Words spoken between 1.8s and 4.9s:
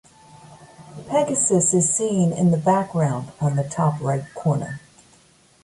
seen in the background on the top right corner.